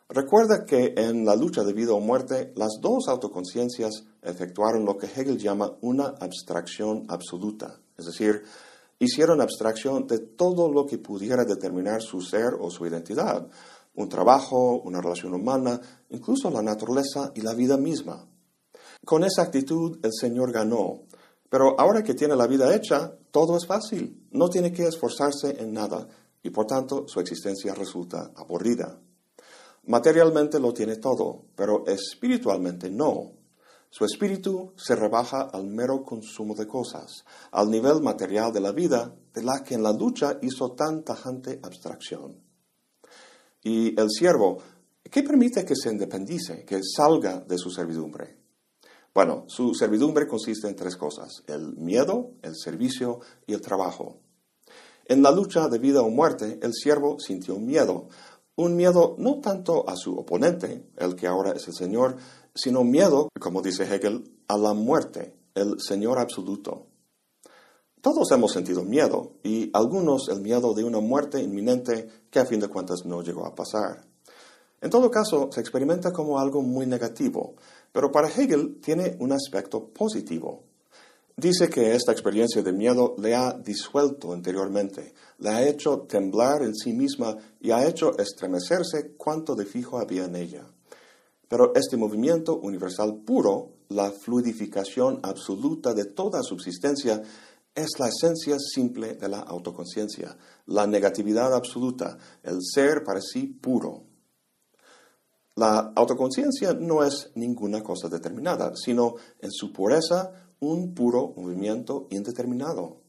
Recuerda 0.09 0.65
que 0.65 0.95
en 0.97 1.25
la 1.25 1.35
lucha 1.35 1.65
de 1.65 1.73
vida 1.73 1.93
o 1.93 2.01
muerte, 2.01 2.53
las 2.57 2.79
dos 2.81 3.09
autoconciencias 3.09 4.05
efectuaron 4.23 4.85
lo 4.85 4.97
que 4.97 5.07
Hegel 5.07 5.39
llama 5.39 5.77
una 5.81 6.15
abstracción 6.21 7.07
absoluta, 7.09 7.81
es 7.97 8.07
decir, 8.07 8.43
hicieron 8.99 9.41
abstracción 9.41 10.07
de 10.07 10.19
todo 10.19 10.71
lo 10.71 10.87
que 10.87 10.99
pudiera 10.99 11.45
determinar 11.45 12.03
su 12.03 12.21
ser 12.21 12.55
o 12.59 12.71
su 12.71 12.87
identidad, 12.87 13.49
un 13.95 14.09
trabajo, 14.09 14.81
una 14.83 15.01
relación 15.01 15.35
humana, 15.35 15.81
incluso 16.11 16.51
la 16.51 16.63
naturaleza 16.63 17.33
y 17.35 17.41
la 17.41 17.55
vida 17.55 17.77
misma. 17.77 18.27
Con 19.05 19.25
esa 19.25 19.43
actitud 19.43 19.99
el 20.03 20.13
Señor 20.13 20.53
ganó, 20.53 21.03
pero 21.55 21.79
ahora 21.79 22.03
que 22.03 22.15
tiene 22.15 22.35
la 22.35 22.49
vida 22.49 22.75
hecha, 22.75 23.17
todo 23.31 23.57
es 23.57 23.65
fácil, 23.65 24.27
no 24.33 24.49
tiene 24.49 24.73
que 24.73 24.89
esforzarse 24.89 25.63
en 25.63 25.73
nada 25.73 26.09
y 26.43 26.51
por 26.51 26.67
tanto 26.67 27.07
su 27.07 27.21
existencia 27.21 27.73
resulta 27.77 28.33
aburrida. 28.35 28.99
Materialmente 29.85 30.59
lo 30.59 30.75
tiene 30.75 30.97
todo, 30.97 31.45
pero 31.55 31.87
espiritualmente 31.87 32.91
no. 32.91 33.35
Su 33.89 34.05
espíritu 34.05 34.73
se 34.77 34.97
rebaja 34.97 35.43
al 35.43 35.69
mero 35.69 36.03
consumo 36.03 36.57
de 36.57 36.67
cosas, 36.67 37.25
al 37.53 37.71
nivel 37.71 38.03
material 38.03 38.53
de 38.53 38.61
la 38.61 38.73
vida 38.73 39.15
de 39.33 39.45
la 39.45 39.63
que 39.63 39.77
en 39.77 39.85
la 39.85 39.93
lucha 39.93 40.41
hizo 40.43 40.73
tan 40.73 41.05
tajante 41.05 41.61
abstracción. 41.63 42.43
Y 43.63 43.97
el 44.01 44.11
siervo, 44.11 44.59
¿qué 45.09 45.23
permite 45.23 45.65
que 45.65 45.77
se 45.77 45.93
independice, 45.93 46.65
que 46.65 46.81
salga 46.83 47.39
de 47.39 47.59
su 47.59 47.71
servidumbre? 47.71 48.44
Bueno, 49.15 49.45
su 49.47 49.75
servidumbre 49.75 50.27
consiste 50.27 50.67
en 50.67 50.75
tres 50.75 50.97
cosas, 50.97 51.45
el 51.47 51.77
miedo, 51.77 52.33
el 52.43 52.57
servicio 52.57 53.21
y 53.47 53.55
el 53.55 53.61
trabajo. 53.61 54.17
En 55.07 55.23
la 55.23 55.31
lucha 55.31 55.69
de 55.69 55.79
vida 55.79 56.03
o 56.03 56.11
muerte, 56.11 56.59
el 56.61 56.73
siervo 56.73 57.21
sintió 57.21 57.61
miedo, 57.61 58.09
un 58.57 58.75
miedo 58.75 59.15
no 59.19 59.41
tanto 59.41 59.89
a 59.89 59.95
su 59.95 60.17
oponente, 60.19 60.91
el 60.97 61.15
que 61.15 61.29
ahora 61.29 61.53
es 61.53 61.69
el 61.69 61.75
Señor, 61.75 62.17
sino 62.57 62.83
miedo, 62.83 63.29
como 63.39 63.63
dice 63.63 63.85
Hegel, 63.85 64.33
a 64.49 64.59
la 64.59 64.75
muerte, 64.75 65.37
el 65.55 65.81
Señor 65.81 66.19
absoluto. 66.19 66.87
Todos 68.01 68.33
hemos 68.33 68.51
sentido 68.51 68.83
miedo, 68.83 69.35
y 69.45 69.71
algunos 69.75 70.29
el 70.29 70.41
miedo 70.41 70.75
de 70.75 70.83
una 70.83 70.99
muerte 70.99 71.41
inminente 71.41 72.09
que 72.31 72.41
a 72.41 72.47
fin 72.47 72.59
de 72.59 72.69
cuentas 72.69 73.05
no 73.05 73.23
llegó 73.23 73.47
a 73.47 73.55
pasar. 73.55 74.14
En 74.85 74.91
todo 74.91 75.11
caso, 75.11 75.49
se 75.51 75.63
experimenta 75.63 76.13
como 76.13 76.39
algo 76.39 76.61
muy 76.61 76.85
negativo, 76.85 77.55
pero 77.91 78.13
para 78.13 78.29
Hegel 78.29 78.83
tiene 78.83 79.17
un 79.19 79.33
aspecto 79.33 79.87
positivo. 79.87 80.65
Dice 81.35 81.71
que 81.71 81.95
esta 81.95 82.13
experiencia 82.13 82.63
de 82.63 82.75
miedo 82.75 83.15
le 83.17 83.35
ha 83.35 83.55
disuelto 83.55 84.37
interiormente, 84.37 85.15
le 85.39 85.49
ha 85.49 85.67
hecho 85.67 86.01
temblar 86.01 86.61
en 86.65 86.75
sí 86.75 86.93
misma 86.93 87.35
y 87.63 87.71
ha 87.71 87.87
hecho 87.87 88.19
estremecerse 88.19 89.15
cuanto 89.17 89.55
de 89.55 89.65
fijo 89.65 89.99
había 89.99 90.27
en 90.27 90.37
ella. 90.37 90.67
Pero 91.49 91.73
este 91.75 91.97
movimiento 91.97 92.59
universal 92.59 93.23
puro, 93.25 93.71
la 93.89 94.11
fluidificación 94.11 95.21
absoluta 95.23 95.95
de 95.95 96.05
toda 96.05 96.43
subsistencia, 96.43 97.23
es 97.75 97.89
la 97.99 98.09
esencia 98.09 98.59
simple 98.59 99.15
de 99.15 99.31
la 99.31 99.39
autoconciencia, 99.39 100.37
la 100.67 100.87
negatividad 100.87 101.55
absoluta, 101.55 102.19
el 102.43 102.59
ser 102.61 103.03
para 103.03 103.23
sí 103.23 103.47
puro. 103.47 104.13
La 105.57 105.93
autoconciencia 105.95 106.75
no 106.75 107.05
es 107.05 107.31
ninguna 107.37 107.83
cosa 107.83 108.09
determinada, 108.09 108.73
sino 108.75 109.15
en 109.41 109.53
su 109.53 109.73
pureza 109.73 110.33
un 110.59 110.95
puro 110.95 111.33
movimiento 111.37 112.09
indeterminado. 112.11 113.03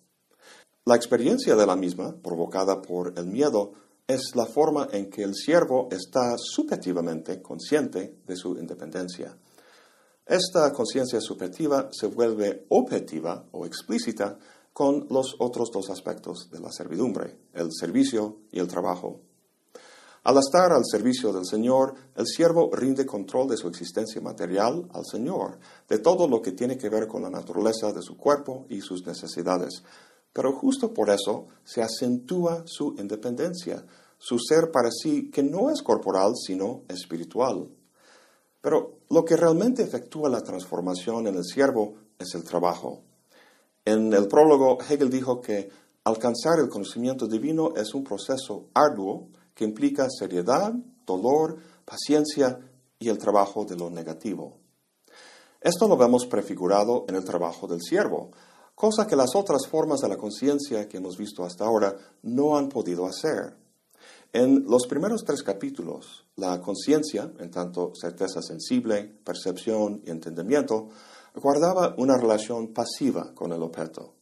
La 0.85 0.95
experiencia 0.95 1.55
de 1.55 1.65
la 1.65 1.75
misma, 1.75 2.15
provocada 2.21 2.83
por 2.83 3.17
el 3.17 3.25
miedo, 3.25 3.73
es 4.07 4.35
la 4.35 4.45
forma 4.45 4.87
en 4.91 5.09
que 5.09 5.23
el 5.23 5.33
siervo 5.33 5.87
está 5.91 6.35
subjetivamente 6.37 7.41
consciente 7.41 8.19
de 8.27 8.35
su 8.35 8.57
independencia. 8.59 9.35
Esta 10.27 10.71
conciencia 10.71 11.21
subjetiva 11.21 11.89
se 11.91 12.05
vuelve 12.05 12.67
objetiva 12.69 13.47
o 13.51 13.65
explícita 13.65 14.37
con 14.73 15.07
los 15.09 15.35
otros 15.39 15.71
dos 15.71 15.89
aspectos 15.89 16.49
de 16.51 16.59
la 16.59 16.71
servidumbre, 16.71 17.39
el 17.53 17.69
servicio 17.71 18.41
y 18.51 18.59
el 18.59 18.67
trabajo. 18.67 19.21
Al 20.25 20.39
estar 20.39 20.71
al 20.71 20.81
servicio 20.83 21.31
del 21.31 21.45
Señor, 21.45 21.93
el 22.15 22.25
siervo 22.25 22.71
rinde 22.73 23.05
control 23.05 23.47
de 23.47 23.57
su 23.57 23.67
existencia 23.67 24.19
material 24.21 24.89
al 24.91 25.05
Señor, 25.05 25.59
de 25.87 25.99
todo 25.99 26.27
lo 26.27 26.41
que 26.41 26.51
tiene 26.51 26.79
que 26.79 26.89
ver 26.89 27.07
con 27.07 27.21
la 27.21 27.29
naturaleza 27.29 27.93
de 27.93 28.01
su 28.01 28.17
cuerpo 28.17 28.65
y 28.67 28.81
sus 28.81 29.05
necesidades. 29.05 29.83
Pero 30.33 30.51
justo 30.53 30.91
por 30.95 31.11
eso 31.11 31.45
se 31.63 31.83
acentúa 31.83 32.63
su 32.65 32.95
independencia, 32.97 33.85
su 34.17 34.39
ser 34.39 34.71
para 34.71 34.89
sí, 34.89 35.29
que 35.29 35.43
no 35.43 35.69
es 35.69 35.83
corporal, 35.83 36.33
sino 36.35 36.81
espiritual. 36.87 37.69
Pero 38.61 38.97
lo 39.11 39.23
que 39.23 39.37
realmente 39.37 39.83
efectúa 39.83 40.27
la 40.27 40.41
transformación 40.41 41.27
en 41.27 41.35
el 41.35 41.43
siervo 41.43 41.97
es 42.17 42.33
el 42.33 42.43
trabajo. 42.43 43.03
En 43.85 44.11
el 44.11 44.27
prólogo, 44.27 44.79
Hegel 44.89 45.11
dijo 45.11 45.39
que 45.39 45.69
alcanzar 46.03 46.57
el 46.57 46.69
conocimiento 46.69 47.27
divino 47.27 47.75
es 47.75 47.93
un 47.93 48.03
proceso 48.03 48.69
arduo 48.73 49.27
que 49.55 49.63
implica 49.63 50.07
seriedad, 50.09 50.73
dolor, 51.05 51.57
paciencia 51.85 52.59
y 52.99 53.09
el 53.09 53.17
trabajo 53.17 53.65
de 53.65 53.75
lo 53.75 53.89
negativo. 53.89 54.57
Esto 55.61 55.87
lo 55.87 55.97
vemos 55.97 56.27
prefigurado 56.27 57.05
en 57.07 57.15
el 57.15 57.23
trabajo 57.23 57.65
del 57.65 57.81
siervo, 57.81 58.29
cosa 58.75 59.07
que 59.07 59.15
las 59.15 59.33
otras 59.35 59.65
formas 59.67 60.01
de 60.01 60.09
la 60.09 60.17
conciencia 60.17 60.87
que 60.87 60.97
hemos 60.97 61.17
visto 61.17 61.43
hasta 61.43 61.65
ahora 61.65 61.95
no 62.21 62.57
han 62.57 62.69
podido 62.69 63.07
hacer. 63.07 63.55
En 64.33 64.65
los 64.67 64.85
primeros 64.85 65.23
tres 65.23 65.41
capítulos, 65.41 66.25
la 66.35 66.59
conciencia, 66.59 67.31
en 67.39 67.49
tanto 67.49 67.93
certeza 67.95 68.41
sensible, 68.41 69.03
percepción 69.23 70.01
y 70.05 70.11
entendimiento, 70.11 70.89
guardaba 71.33 71.95
una 71.97 72.17
relación 72.17 72.73
pasiva 72.73 73.33
con 73.33 73.53
el 73.53 73.63
objeto. 73.63 74.13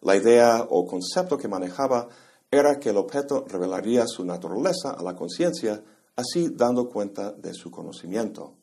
La 0.00 0.16
idea 0.16 0.66
o 0.68 0.86
concepto 0.86 1.36
que 1.36 1.46
manejaba 1.46 2.08
era 2.50 2.80
que 2.80 2.90
el 2.90 2.96
objeto 2.96 3.44
revelaría 3.48 4.06
su 4.06 4.24
naturaleza 4.24 4.90
a 4.90 5.02
la 5.02 5.14
conciencia, 5.14 5.82
así 6.16 6.48
dando 6.50 6.88
cuenta 6.88 7.32
de 7.32 7.54
su 7.54 7.70
conocimiento. 7.70 8.54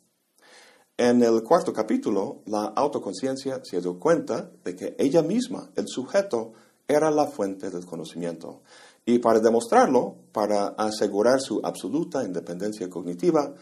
En 0.98 1.24
el 1.24 1.44
cuarto 1.44 1.72
capítulo, 1.72 2.41
la 2.48 2.65
autoconciencia 2.75 3.62
se 3.63 3.79
dio 3.79 4.00
cuenta 4.00 4.50
de 4.63 4.75
que 4.75 4.96
ella 4.98 5.22
misma, 5.22 5.70
el 5.75 5.88
sujeto, 5.88 6.53
era 6.88 7.12
la 7.12 7.27
fuente 7.27 7.70
del 7.70 7.86
conocimiento. 7.86 8.62
Y 9.06 9.20
para 9.20 9.39
demostrarlo, 9.39 10.15
para 10.32 10.70
asegurar 10.70 11.39
su 11.39 11.62
absoluta 11.63 12.24
independencia 12.24 12.89
cognitiva, 12.89 13.53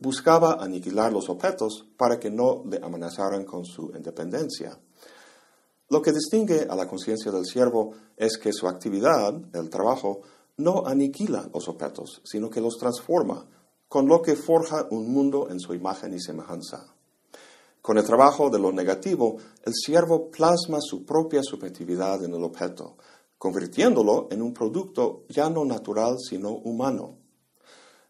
buscaba 0.00 0.54
aniquilar 0.54 1.12
los 1.12 1.28
objetos 1.28 1.86
para 1.96 2.18
que 2.18 2.30
no 2.30 2.64
le 2.64 2.78
amenazaran 2.82 3.44
con 3.44 3.64
su 3.64 3.92
independencia. 3.94 4.78
Lo 5.90 6.02
que 6.02 6.12
distingue 6.12 6.66
a 6.68 6.76
la 6.76 6.86
conciencia 6.86 7.32
del 7.32 7.46
siervo 7.46 7.94
es 8.16 8.36
que 8.36 8.52
su 8.52 8.68
actividad, 8.68 9.34
el 9.54 9.70
trabajo, 9.70 10.20
no 10.58 10.86
aniquila 10.86 11.48
los 11.54 11.68
objetos, 11.68 12.20
sino 12.24 12.50
que 12.50 12.60
los 12.60 12.76
transforma, 12.76 13.46
con 13.88 14.06
lo 14.06 14.20
que 14.20 14.36
forja 14.36 14.86
un 14.90 15.10
mundo 15.10 15.48
en 15.50 15.58
su 15.58 15.72
imagen 15.72 16.12
y 16.12 16.20
semejanza. 16.20 16.94
Con 17.80 17.96
el 17.96 18.04
trabajo 18.04 18.50
de 18.50 18.58
lo 18.58 18.70
negativo, 18.70 19.38
el 19.64 19.72
siervo 19.72 20.30
plasma 20.30 20.78
su 20.80 21.06
propia 21.06 21.42
subjetividad 21.42 22.22
en 22.22 22.34
el 22.34 22.44
objeto, 22.44 22.96
convirtiéndolo 23.38 24.28
en 24.30 24.42
un 24.42 24.52
producto 24.52 25.24
ya 25.30 25.48
no 25.48 25.64
natural, 25.64 26.16
sino 26.18 26.50
humano. 26.50 27.16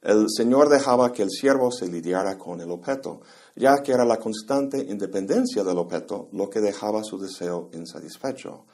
El 0.00 0.26
Señor 0.28 0.68
dejaba 0.68 1.12
que 1.12 1.22
el 1.22 1.30
siervo 1.30 1.72
se 1.72 1.88
lidiara 1.88 2.38
con 2.38 2.60
el 2.60 2.70
objeto, 2.70 3.20
ya 3.56 3.82
que 3.82 3.92
era 3.92 4.04
la 4.04 4.18
constante 4.18 4.78
independencia 4.78 5.64
del 5.64 5.78
objeto 5.78 6.28
lo 6.32 6.48
que 6.48 6.60
dejaba 6.60 7.02
su 7.02 7.18
deseo 7.18 7.68
insatisfecho. 7.72 8.66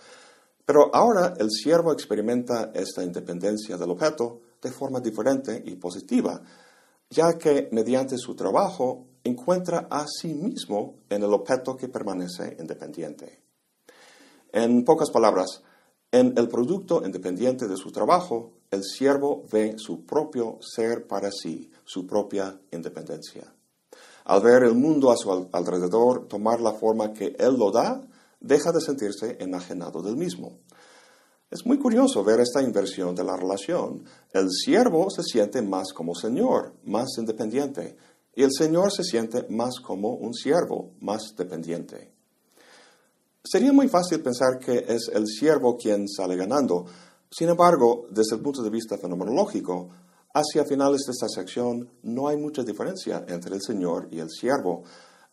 Pero 0.66 0.94
ahora 0.94 1.34
el 1.38 1.50
siervo 1.50 1.92
experimenta 1.92 2.72
esta 2.74 3.02
independencia 3.02 3.78
del 3.78 3.90
objeto 3.90 4.40
de 4.60 4.70
forma 4.70 5.00
diferente 5.00 5.62
y 5.64 5.76
positiva, 5.76 6.42
ya 7.08 7.38
que 7.38 7.68
mediante 7.72 8.18
su 8.18 8.34
trabajo 8.34 9.06
encuentra 9.24 9.86
a 9.90 10.06
sí 10.06 10.34
mismo 10.34 10.96
en 11.08 11.22
el 11.22 11.32
objeto 11.32 11.76
que 11.76 11.88
permanece 11.88 12.56
independiente. 12.58 13.42
En 14.52 14.84
pocas 14.84 15.10
palabras, 15.10 15.62
en 16.14 16.32
el 16.38 16.46
producto 16.46 17.04
independiente 17.04 17.66
de 17.66 17.76
su 17.76 17.90
trabajo, 17.90 18.52
el 18.70 18.84
siervo 18.84 19.42
ve 19.50 19.74
su 19.78 20.06
propio 20.06 20.58
ser 20.60 21.08
para 21.08 21.32
sí, 21.32 21.72
su 21.84 22.06
propia 22.06 22.56
independencia. 22.70 23.52
Al 24.24 24.40
ver 24.40 24.62
el 24.62 24.74
mundo 24.76 25.10
a 25.10 25.16
su 25.16 25.48
alrededor 25.50 26.28
tomar 26.28 26.60
la 26.60 26.72
forma 26.72 27.12
que 27.12 27.34
Él 27.36 27.56
lo 27.58 27.72
da, 27.72 28.00
deja 28.38 28.70
de 28.70 28.80
sentirse 28.80 29.38
enajenado 29.40 30.02
del 30.02 30.16
mismo. 30.16 30.60
Es 31.50 31.66
muy 31.66 31.80
curioso 31.80 32.22
ver 32.22 32.38
esta 32.38 32.62
inversión 32.62 33.16
de 33.16 33.24
la 33.24 33.36
relación. 33.36 34.04
El 34.32 34.52
siervo 34.52 35.10
se 35.10 35.24
siente 35.24 35.62
más 35.62 35.92
como 35.92 36.14
señor, 36.14 36.74
más 36.84 37.08
independiente, 37.18 37.96
y 38.36 38.44
el 38.44 38.52
señor 38.56 38.92
se 38.92 39.02
siente 39.02 39.46
más 39.48 39.80
como 39.80 40.10
un 40.10 40.32
siervo, 40.32 40.92
más 41.00 41.34
dependiente. 41.36 42.13
Sería 43.46 43.74
muy 43.74 43.88
fácil 43.88 44.22
pensar 44.22 44.58
que 44.58 44.86
es 44.88 45.10
el 45.12 45.26
siervo 45.26 45.76
quien 45.76 46.08
sale 46.08 46.34
ganando. 46.34 46.86
Sin 47.30 47.50
embargo, 47.50 48.06
desde 48.10 48.36
el 48.36 48.42
punto 48.42 48.62
de 48.62 48.70
vista 48.70 48.96
fenomenológico, 48.96 49.90
hacia 50.32 50.64
finales 50.64 51.02
de 51.06 51.12
esta 51.12 51.28
sección 51.28 51.90
no 52.04 52.28
hay 52.28 52.38
mucha 52.38 52.62
diferencia 52.62 53.22
entre 53.28 53.54
el 53.54 53.60
señor 53.60 54.08
y 54.10 54.20
el 54.20 54.30
siervo, 54.30 54.84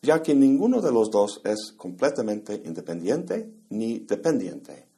ya 0.02 0.22
que 0.22 0.36
ninguno 0.36 0.82
de 0.82 0.92
los 0.92 1.10
dos 1.10 1.40
es 1.46 1.74
completamente 1.78 2.62
independiente 2.66 3.50
ni 3.70 4.00
dependiente. 4.00 4.90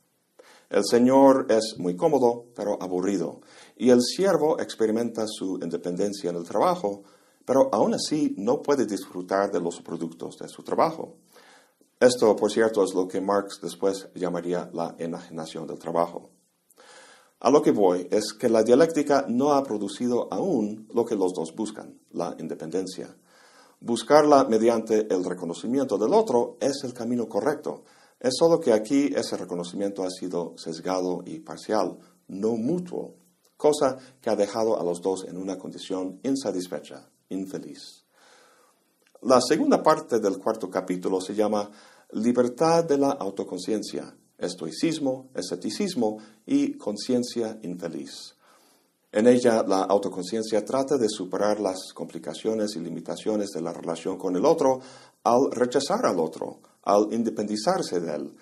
El 0.72 0.84
Señor 0.84 1.46
es 1.50 1.76
muy 1.78 1.96
cómodo, 1.96 2.46
pero 2.56 2.82
aburrido, 2.82 3.42
y 3.78 3.92
el 3.92 4.02
siervo 4.02 4.60
experimenta 4.60 5.26
su 5.28 5.60
independencia 5.62 6.32
en 6.32 6.38
el 6.38 6.46
trabajo, 6.46 7.04
pero 7.46 7.70
aún 7.72 7.94
así 7.94 8.34
no 8.40 8.64
puede 8.64 8.88
disfrutar 8.88 9.52
de 9.52 9.60
los 9.60 9.82
productos 9.82 10.38
de 10.40 10.48
su 10.48 10.64
trabajo. 10.64 11.18
Esto, 12.00 12.36
por 12.36 12.52
cierto, 12.52 12.84
es 12.84 12.94
lo 12.94 13.08
que 13.08 13.22
Marx 13.22 13.60
después 13.62 14.10
llamaría 14.16 14.70
la 14.74 14.96
enajenación 14.98 15.68
del 15.68 15.80
trabajo. 15.80 16.32
A 17.40 17.50
lo 17.50 17.62
que 17.62 17.72
voy 17.72 18.08
es 18.10 18.34
que 18.34 18.48
la 18.48 18.64
dialéctica 18.64 19.26
no 19.28 19.54
ha 19.54 19.64
producido 19.64 20.28
aún 20.32 20.88
lo 20.94 21.06
que 21.06 21.16
los 21.16 21.34
dos 21.34 21.54
buscan, 21.54 22.00
la 22.12 22.36
independencia. 22.40 23.16
Buscarla 23.82 24.46
mediante 24.46 25.14
el 25.14 25.26
reconocimiento 25.26 25.98
del 25.98 26.14
otro 26.14 26.58
es 26.62 26.84
el 26.86 26.94
camino 26.94 27.28
correcto, 27.28 27.84
es 28.18 28.36
solo 28.40 28.62
que 28.62 28.72
aquí 28.72 29.12
ese 29.14 29.36
reconocimiento 29.36 30.04
ha 30.04 30.10
sido 30.10 30.54
sesgado 30.56 31.22
y 31.26 31.40
parcial, 31.40 31.98
no 32.30 32.56
mutuo, 32.56 33.18
cosa 33.58 33.98
que 34.22 34.30
ha 34.30 34.38
dejado 34.38 34.80
a 34.80 34.84
los 34.86 35.02
dos 35.02 35.26
en 35.28 35.36
una 35.36 35.58
condición 35.58 36.22
insatisfecha, 36.24 37.10
infeliz. 37.28 38.03
La 39.26 39.40
segunda 39.40 39.82
parte 39.82 40.20
del 40.20 40.38
cuarto 40.38 40.70
capítulo 40.70 41.22
se 41.22 41.34
llama 41.34 41.72
Libertad 42.12 42.84
de 42.84 42.98
la 42.98 43.12
autoconciencia, 43.12 44.14
estoicismo, 44.38 45.30
escepticismo 45.34 46.18
y 46.46 46.78
conciencia 46.78 47.58
infeliz. 47.62 48.36
En 49.14 49.28
ella, 49.28 49.64
la 49.64 49.84
autoconciencia 49.84 50.66
trata 50.66 50.98
de 50.98 51.08
superar 51.08 51.62
las 51.62 51.94
complicaciones 51.94 52.76
y 52.76 52.82
limitaciones 52.82 53.52
de 53.52 53.62
la 53.62 53.72
relación 53.72 54.18
con 54.18 54.36
el 54.36 54.44
otro 54.44 54.82
al 55.24 55.52
rechazar 55.52 56.06
al 56.06 56.20
otro, 56.20 56.60
al 56.84 57.08
independizarse 57.14 58.02
de 58.02 58.16
él, 58.16 58.36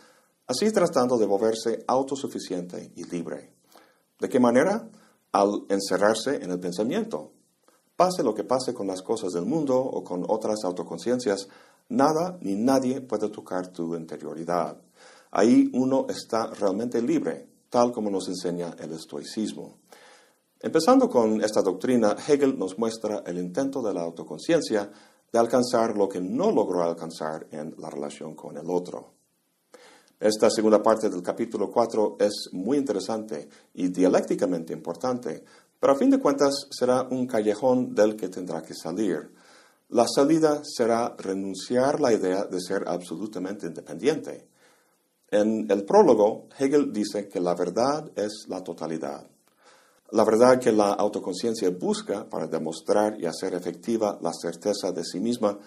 así 0.47 0.71
tratando 0.71 1.19
de 1.19 1.27
volverse 1.27 1.83
autosuficiente 1.85 2.91
y 2.95 3.03
libre. 3.03 3.53
¿De 4.19 4.27
qué 4.27 4.39
manera? 4.39 4.89
Al 5.31 5.63
encerrarse 5.69 6.38
en 6.38 6.50
el 6.50 6.59
pensamiento. 6.59 7.33
Pase 8.01 8.24
lo 8.24 8.34
que 8.34 8.43
pase 8.43 8.74
con 8.74 8.88
las 8.88 9.03
cosas 9.03 9.31
del 9.31 9.46
mundo 9.46 9.77
o 9.77 10.03
con 10.03 10.25
otras 10.27 10.63
autoconciencias, 10.63 11.48
nada 11.89 12.36
ni 12.41 12.55
nadie 12.55 13.00
puede 13.00 13.29
tocar 13.29 13.67
tu 13.67 13.96
interioridad. 13.96 14.75
Ahí 15.29 15.70
uno 15.75 16.08
está 16.10 16.48
realmente 16.48 17.00
libre, 17.00 17.48
tal 17.70 17.91
como 17.91 18.10
nos 18.10 18.27
enseña 18.27 18.75
el 18.79 18.93
estoicismo. 18.93 19.77
Empezando 20.60 21.08
con 21.08 21.43
esta 21.43 21.62
doctrina, 21.62 22.15
Hegel 22.27 22.58
nos 22.58 22.75
muestra 22.79 23.22
el 23.24 23.38
intento 23.38 23.83
de 23.83 23.94
la 23.94 24.01
autoconciencia 24.01 24.90
de 25.31 25.37
alcanzar 25.37 25.96
lo 25.96 26.09
que 26.09 26.22
no 26.22 26.50
logró 26.50 26.81
alcanzar 26.81 27.46
en 27.51 27.75
la 27.77 27.92
relación 27.92 28.33
con 28.33 28.57
el 28.57 28.68
otro. 28.68 29.11
Esta 30.22 30.51
segunda 30.51 30.83
parte 30.83 31.09
del 31.09 31.24
capítulo 31.24 31.72
4 31.72 32.18
es 32.20 32.50
muy 32.51 32.77
interesante 32.77 33.50
y 33.74 33.87
dialécticamente 33.87 34.72
importante, 34.72 35.44
pero 35.81 35.94
a 35.94 35.96
fin 35.98 36.11
de 36.11 36.20
cuentas 36.20 36.67
será 36.70 37.07
un 37.09 37.25
callejón 37.25 37.96
del 37.96 38.15
que 38.15 38.29
tendrá 38.29 38.61
que 38.61 38.75
salir. 38.75 39.31
La 39.89 40.05
salida 40.07 40.61
será 40.63 41.15
renunciar 41.17 42.00
la 42.00 42.13
idea 42.13 42.46
de 42.46 42.61
ser 42.61 42.83
absolutamente 42.87 43.65
independiente. 43.65 44.48
En 45.31 45.65
el 45.72 45.83
prólogo, 45.83 46.48
Hegel 46.55 46.94
dice 46.94 47.27
que 47.27 47.39
la 47.39 47.55
verdad 47.55 48.11
es 48.15 48.46
la 48.48 48.61
totalidad. 48.61 49.25
La 50.11 50.24
verdad 50.24 50.59
que 50.59 50.72
la 50.72 50.94
autoconciencia 50.94 51.72
busca 51.72 52.29
para 52.29 52.46
demostrar 52.46 53.20
y 53.20 53.25
hacer 53.25 53.55
efectiva 53.55 54.20
la 54.22 54.33
certeza 54.33 54.91
de 54.91 55.03
sí 55.03 55.20
misma 55.20 55.57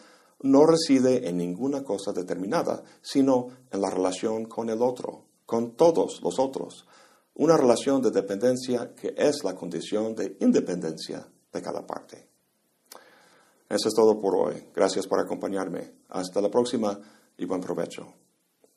no 0.43 0.65
reside 0.65 1.29
en 1.29 1.39
ninguna 1.39 1.83
cosa 1.83 2.13
determinada, 2.13 2.85
sino 3.03 3.49
en 3.69 3.81
la 3.81 3.91
relación 3.91 4.45
con 4.45 4.71
el 4.71 4.81
otro, 4.81 5.25
con 5.45 5.73
todos 5.73 6.21
los 6.23 6.39
otros, 6.39 6.87
una 7.35 7.57
relación 7.57 8.01
de 8.01 8.11
dependencia 8.11 8.95
que 8.95 9.15
es 9.17 9.43
la 9.45 9.55
condición 9.55 10.15
de 10.15 10.37
independencia 10.41 11.27
de 11.53 11.63
cada 11.63 11.87
parte. 11.87 12.29
Eso 13.69 13.89
es 13.89 13.95
todo 13.95 14.21
por 14.21 14.37
hoy. 14.37 14.69
Gracias 14.75 15.07
por 15.07 15.19
acompañarme. 15.19 15.93
Hasta 16.11 16.41
la 16.41 16.51
próxima 16.51 16.99
y 17.37 17.45
buen 17.45 17.61
provecho. 17.61 18.24